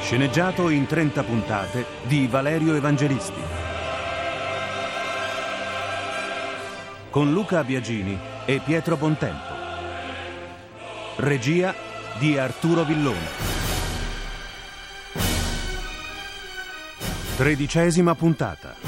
[0.00, 3.40] Sceneggiato in 30 puntate di Valerio Evangelisti.
[7.10, 9.54] Con Luca Biagini e Pietro Bontempo.
[11.16, 11.74] Regia
[12.18, 13.26] di Arturo Villone.
[17.36, 18.87] Tredicesima puntata.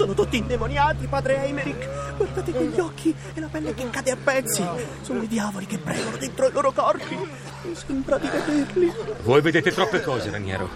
[0.00, 2.16] Sono tutti indemoniati, padre Eimerick.
[2.16, 4.66] Guardate quegli occhi e la pelle che cade a pezzi.
[5.02, 7.14] Sono i diavoli che pregano dentro i loro corpi.
[7.16, 8.90] Mi sembra di vederli.
[9.24, 10.70] Voi vedete troppe cose, Raniero.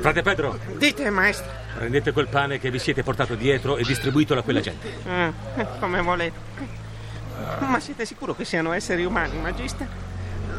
[0.00, 1.46] Frate Pedro, Dite, maestro.
[1.74, 4.90] prendete quel pane che vi siete portato dietro e distribuitelo a quella gente.
[5.06, 5.30] Ah,
[5.78, 6.38] come volete.
[7.58, 9.86] Ma siete sicuro che siano esseri umani, magista?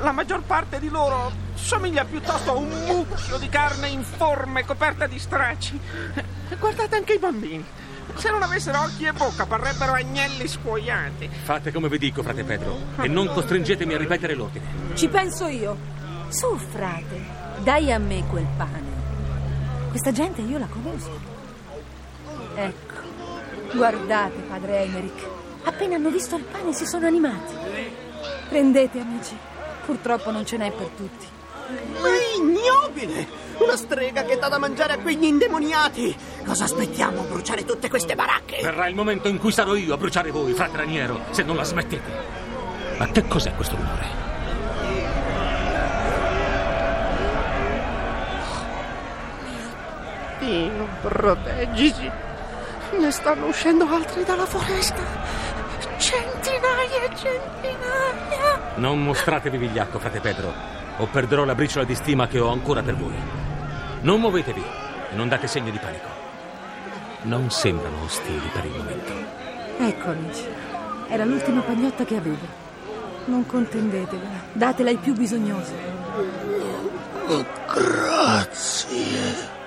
[0.04, 5.18] La maggior parte di loro somiglia piuttosto a un mucchio di carne informe coperta di
[5.18, 5.80] stracci.
[6.60, 7.66] Guardate anche i bambini.
[8.16, 11.30] Se non avessero occhi e bocca parrebbero agnelli scuoiati.
[11.44, 14.66] Fate come vi dico, frate Pedro, e non costringetemi a ripetere l'ordine.
[14.94, 15.78] Ci penso io.
[16.30, 17.26] Su, frate,
[17.64, 19.00] dai a me quel pane.
[19.90, 21.20] Questa gente io la conosco.
[22.56, 22.94] Ecco,
[23.74, 25.28] guardate, padre Emerick.
[25.64, 27.54] Appena hanno visto il pane si sono animati.
[28.50, 29.36] Prendete, amici.
[29.86, 31.26] Purtroppo non ce n'è per tutti.
[32.00, 33.41] Ma è ignobile!
[33.62, 36.16] Una strega che dà da mangiare a quegli indemoniati.
[36.44, 38.60] Cosa aspettiamo a bruciare tutte queste baracche?
[38.62, 41.64] Verrà il momento in cui sarò io a bruciare voi, frate Raniero, se non la
[41.64, 42.12] smettete.
[42.98, 44.06] Ma che cos'è questo rumore?
[50.40, 52.12] Dio, proteggisi.
[52.98, 55.04] Ne stanno uscendo altri dalla foresta.
[55.98, 58.60] Centinaia e centinaia.
[58.76, 60.52] Non mostratevi vigliacco, frate Pedro,
[60.98, 63.41] o perderò la briciola di stima che ho ancora per voi.
[64.02, 64.64] Non muovetevi
[65.12, 66.08] e non date segno di panico.
[67.24, 69.14] Non sembrano ostili per il momento.
[69.78, 70.46] Ecco, amici.
[71.08, 72.48] Era l'ultima pagnotta che avevo.
[73.26, 74.42] Non contendetevela.
[74.54, 75.74] Datela ai più bisognosi.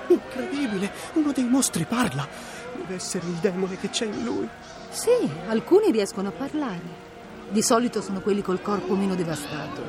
[0.09, 0.91] Incredibile!
[1.13, 2.27] Uno dei mostri parla.
[2.77, 4.49] Deve essere il demone che c'è in lui.
[4.91, 7.03] Sì, alcuni riescono a parlare.
[7.51, 9.81] Di solito sono quelli col corpo meno devastato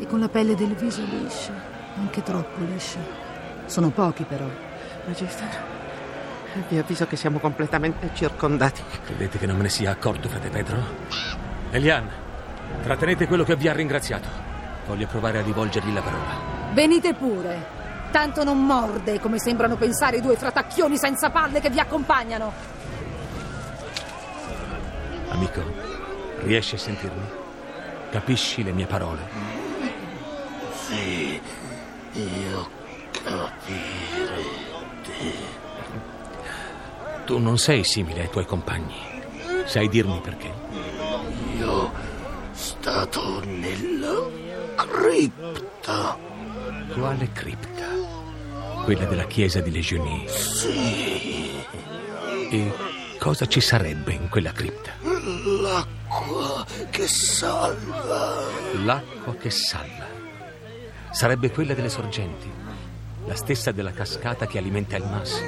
[0.00, 1.52] e con la pelle del viso liscia,
[1.96, 3.23] anche troppo liscia.
[3.66, 4.46] Sono pochi però.
[5.06, 5.44] Magista,
[6.68, 8.82] vi avviso che siamo completamente circondati.
[9.04, 10.76] Credete che non me ne sia accorto, frate Pedro?
[11.70, 12.08] Elian,
[12.82, 14.28] trattenete quello che vi ha ringraziato.
[14.86, 16.72] Voglio provare a rivolgergli la parola.
[16.72, 17.82] Venite pure.
[18.10, 22.52] Tanto non morde come sembrano pensare i due fratacchioni senza palle che vi accompagnano.
[25.30, 25.62] Amico,
[26.44, 27.26] riesci a sentirmi?
[28.10, 29.63] Capisci le mie parole?
[37.34, 38.94] Tu non sei simile ai tuoi compagni.
[39.66, 40.52] Sai dirmi perché?
[41.58, 41.90] Io
[42.52, 44.28] stato nella
[44.76, 46.16] cripta.
[46.92, 47.86] Quale cripta?
[48.84, 50.28] Quella della chiesa di Legionie.
[50.28, 51.60] Sì,
[52.52, 52.72] E
[53.18, 54.92] cosa ci sarebbe in quella cripta?
[55.02, 58.44] l'acqua che salva.
[58.84, 60.06] L'acqua che salva.
[61.10, 62.48] Sarebbe quella delle sorgenti,
[63.26, 65.42] la stessa della cascata che alimenta il mas.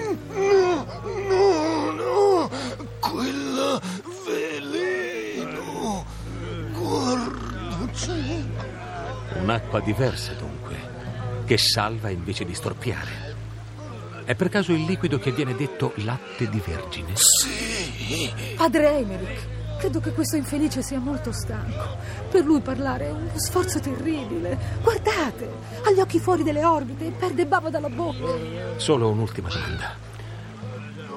[9.47, 10.75] Un'acqua diversa dunque,
[11.45, 13.37] che salva invece di storpiare.
[14.25, 17.13] È per caso il liquido che viene detto latte di vergine?
[17.15, 19.47] Sì, Padre Emerick,
[19.79, 21.97] credo che questo infelice sia molto stanco.
[22.29, 24.59] Per lui parlare è uno sforzo terribile.
[24.83, 25.49] Guardate,
[25.85, 28.79] ha gli occhi fuori delle orbite e perde bava dalla bocca.
[28.79, 29.95] Solo un'ultima domanda.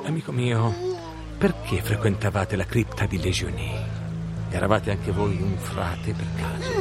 [0.05, 0.71] Amico mio,
[1.35, 3.87] perché frequentavate la cripta di Legionie?
[4.51, 6.78] Eravate anche voi un frate per caso?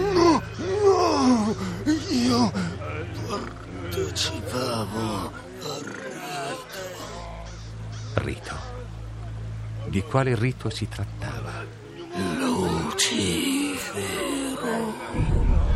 [9.99, 11.65] Di quale rito si trattava?
[12.39, 14.05] Lucifero.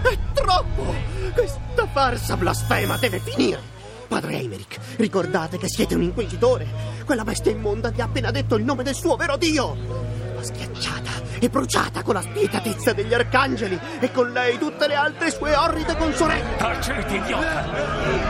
[0.00, 0.94] È troppo!
[1.34, 3.60] Questa farsa blasfema deve finire!
[4.06, 6.68] Padre Eimerick, ricordate che siete un inquisitore.
[7.04, 9.76] Quella bestia immonda vi ha appena detto il nome del suo vero Dio.
[10.36, 11.10] La schiacciata
[11.40, 15.96] e bruciata con la spietatezza degli arcangeli e con lei tutte le altre sue orride
[15.96, 16.58] consorelle.
[16.58, 17.64] Taciti, idiota!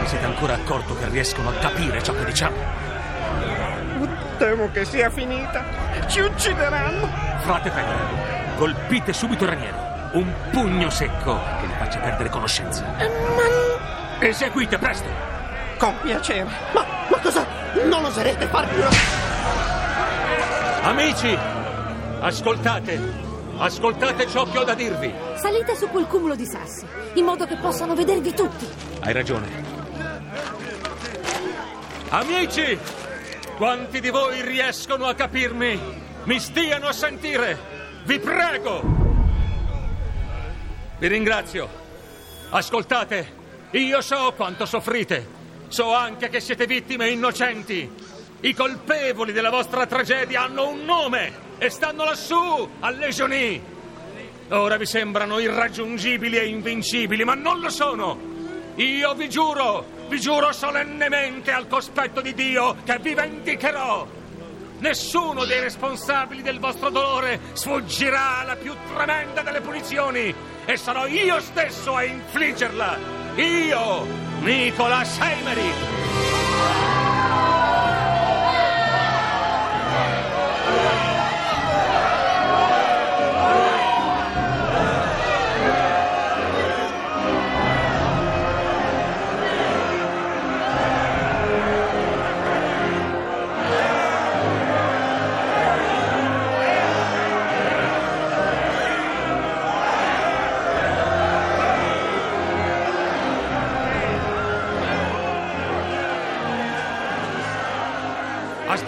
[0.00, 2.81] Vi siete ancora accorto che riescono a capire ciò che diciamo?
[4.42, 5.62] Temo che sia finita.
[6.08, 7.08] Ci uccideranno.
[7.42, 7.94] Frate Pedro,
[8.56, 9.76] colpite subito il raniero.
[10.14, 12.84] Un pugno secco che gli faccia perdere conoscenza.
[14.18, 15.06] Eseguite presto!
[15.78, 16.50] Con piacere.
[16.74, 17.46] Ma, ma cosa?
[17.88, 18.68] Non oserete una...
[20.82, 21.38] Amici,
[22.18, 23.00] ascoltate.
[23.58, 25.14] Ascoltate ciò che ho da dirvi.
[25.36, 26.84] Salite su quel cumulo di sassi,
[27.14, 28.68] in modo che possano vedervi tutti.
[29.02, 29.46] Hai ragione.
[32.08, 32.76] Amici,
[33.62, 35.78] quanti di voi riescono a capirmi?
[36.24, 37.56] Mi stiano a sentire.
[38.02, 38.82] Vi prego.
[40.98, 41.68] Vi ringrazio.
[42.50, 43.32] Ascoltate,
[43.70, 45.28] io so quanto soffrite.
[45.68, 47.88] So anche che siete vittime innocenti.
[48.40, 53.62] I colpevoli della vostra tragedia hanno un nome e stanno lassù, a Legioni.
[54.48, 58.18] Ora vi sembrano irraggiungibili e invincibili, ma non lo sono.
[58.74, 64.06] Io vi giuro, vi giuro solennemente al cospetto di Dio che vi vendicherò.
[64.80, 70.34] Nessuno dei responsabili del vostro dolore sfuggirà alla più tremenda delle punizioni
[70.66, 72.98] e sarò io stesso a infliggerla.
[73.36, 74.06] Io,
[74.40, 76.01] Nicola Seimeri.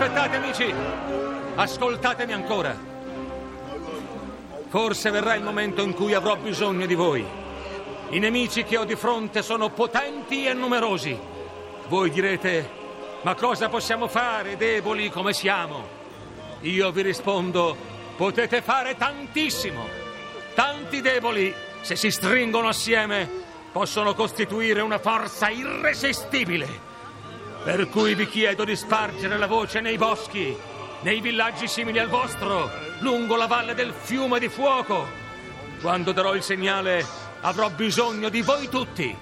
[0.04, 0.74] Aspettate amici,
[1.54, 2.76] ascoltatemi ancora.
[4.68, 7.24] Forse verrà il momento in cui avrò bisogno di voi.
[8.10, 11.18] I nemici che ho di fronte sono potenti e numerosi.
[11.88, 12.68] Voi direte,
[13.22, 15.88] ma cosa possiamo fare, deboli come siamo?
[16.60, 17.74] Io vi rispondo,
[18.14, 19.86] potete fare tantissimo.
[20.54, 23.26] Tanti deboli, se si stringono assieme,
[23.72, 26.92] possono costituire una forza irresistibile.
[27.64, 30.54] Per cui vi chiedo di spargere la voce nei boschi,
[31.00, 35.08] nei villaggi simili al vostro, lungo la valle del fiume di fuoco.
[35.80, 37.02] Quando darò il segnale,
[37.40, 39.16] avrò bisogno di voi tutti.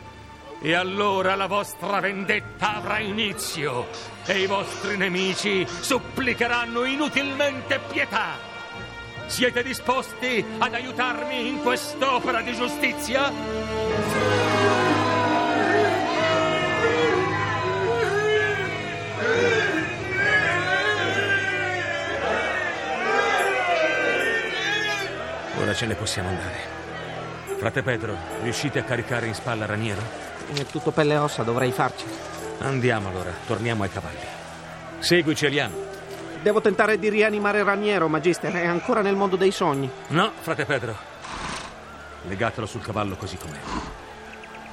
[0.60, 3.86] E allora la vostra vendetta avrà inizio
[4.26, 8.38] e i vostri nemici supplicheranno inutilmente pietà.
[9.26, 13.91] Siete disposti ad aiutarmi in quest'opera di giustizia?
[25.82, 26.60] Ce ne possiamo andare.
[27.58, 30.00] Frate Pedro, riuscite a caricare in spalla Raniero?
[30.54, 32.04] È tutto pelle e ossa, dovrei farci.
[32.58, 34.24] Andiamo allora, torniamo ai cavalli.
[35.00, 35.74] Seguici, Eliano.
[36.40, 38.52] Devo tentare di rianimare Raniero, Magister.
[38.52, 39.90] È ancora nel mondo dei sogni.
[40.08, 40.94] No, frate Pedro.
[42.28, 43.58] Legatelo sul cavallo così com'è.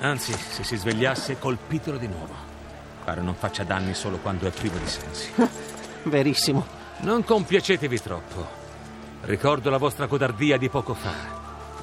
[0.01, 2.35] Anzi, se si svegliasse, colpitelo di nuovo.
[3.03, 5.31] Pare non faccia danni solo quando è privo di sensi.
[6.03, 6.67] Verissimo.
[6.99, 8.58] Non compiacetevi troppo.
[9.21, 11.13] Ricordo la vostra codardia di poco fa.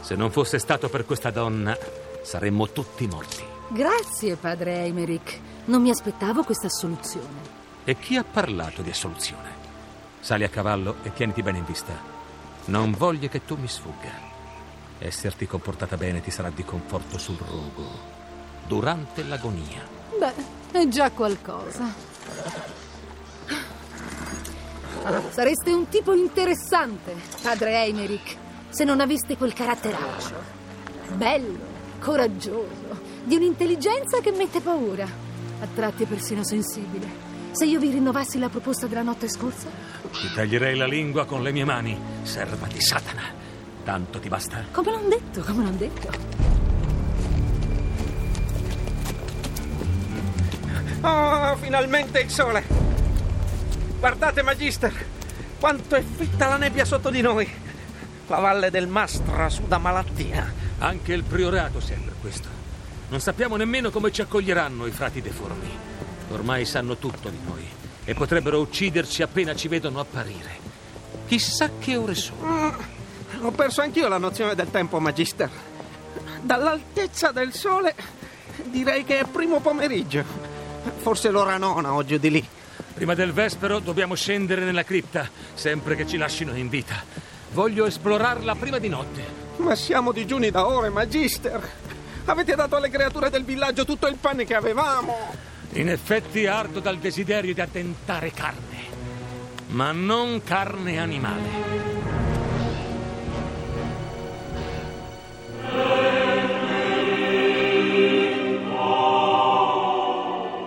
[0.01, 1.77] Se non fosse stato per questa donna,
[2.23, 3.45] saremmo tutti morti.
[3.69, 5.39] Grazie, padre Eimerick.
[5.67, 7.55] Non mi aspettavo questa assoluzione.
[7.85, 9.65] E chi ha parlato di assoluzione?
[10.21, 11.93] Sali a cavallo e tieniti bene in vista.
[12.67, 14.11] Non voglio che tu mi sfugga.
[14.99, 18.15] Esserti comportata bene ti sarà di conforto sul rogo
[18.67, 19.83] durante l'agonia.
[20.19, 22.16] Beh, è già qualcosa.
[25.31, 28.37] Sareste un tipo interessante, padre Eimerick,
[28.71, 30.35] se non aveste quel caratteraccio.
[31.15, 31.59] Bello,
[32.01, 35.05] coraggioso, di un'intelligenza che mette paura.
[35.05, 37.25] A tratti persino sensibile.
[37.53, 39.69] Se io vi rinnovassi la proposta della notte scorsa?
[40.11, 43.23] Ti taglierei la lingua con le mie mani, serva di Satana.
[43.85, 44.65] Tanto ti basta?
[44.73, 46.09] Come l'ho detto, come l'ho detto.
[51.03, 52.86] Oh, finalmente il sole!
[53.99, 54.93] Guardate, Magister,
[55.59, 57.49] quanto è fitta la nebbia sotto di noi.
[58.27, 60.53] La valle del Mastra suda malattia.
[60.79, 62.49] Anche il priorato sembra questo.
[63.09, 65.71] Non sappiamo nemmeno come ci accoglieranno i frati deformi.
[66.31, 67.67] Ormai sanno tutto di noi
[68.05, 70.59] e potrebbero ucciderci appena ci vedono apparire.
[71.27, 72.77] Chissà che ore sono.
[73.41, 75.51] Ho perso anch'io la nozione del tempo, Magister.
[76.43, 77.95] Dall'altezza del sole
[78.65, 80.23] direi che è primo pomeriggio.
[80.99, 82.49] Forse l'ora nona o giù di lì.
[82.97, 86.95] Prima del vespero dobbiamo scendere nella cripta, sempre che ci lasciano in vita.
[87.53, 89.23] Voglio esplorarla prima di notte.
[89.59, 91.61] Ma siamo digiuni da ore, Magister.
[92.25, 95.15] Avete dato alle creature del villaggio tutto il pane che avevamo.
[95.73, 98.79] In effetti ardo dal desiderio di attentare carne,
[99.67, 101.65] ma non carne animale.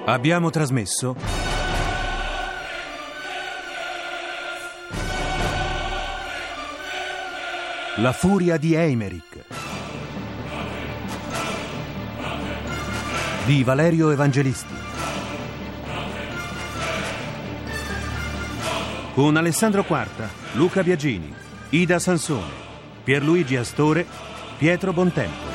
[0.05, 1.48] Abbiamo trasmesso
[8.01, 9.43] La furia di Eimerick
[13.43, 14.73] di Valerio Evangelisti
[19.13, 21.33] con Alessandro Quarta, Luca Biagini,
[21.71, 22.53] Ida Sansone,
[23.03, 24.05] Pierluigi Astore,
[24.57, 25.47] Pietro Bontempo.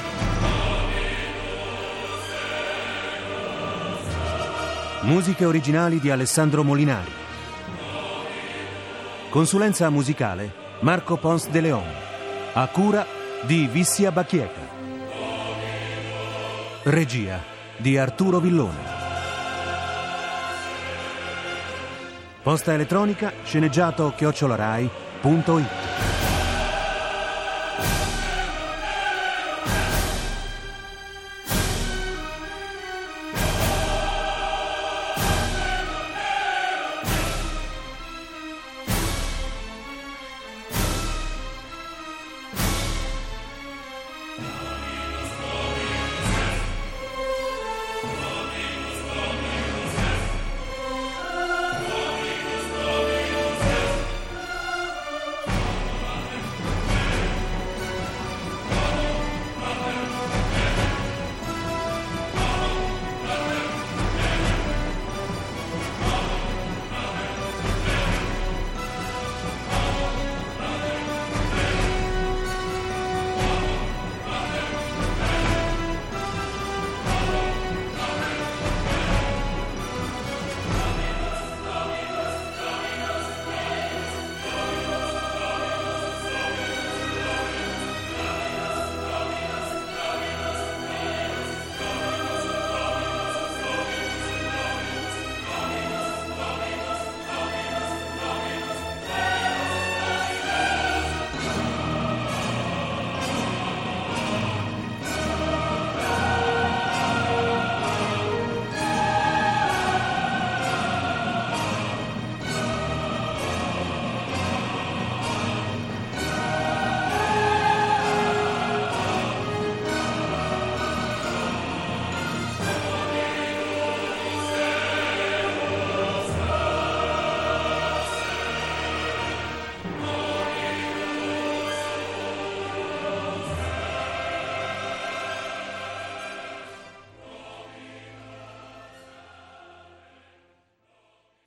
[5.01, 7.13] Musiche originali di Alessandro Molinari.
[9.31, 12.04] Consulenza musicale Marco Pons de Leon.
[12.57, 13.05] A cura
[13.43, 14.61] di Vissia Bacchieca.
[16.85, 17.43] Regia
[17.77, 18.79] di Arturo Villone.
[22.45, 25.94] Posta elettronica sceneggiato chiocciolarai.it